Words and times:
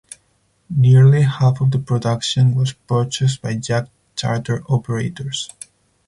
Nearly 0.75 1.21
half 1.21 1.61
of 1.61 1.69
the 1.69 1.77
production 1.77 2.55
was 2.55 2.73
purchased 2.73 3.39
by 3.43 3.59
yacht 3.69 3.87
charter 4.15 4.63
operators. 4.67 5.47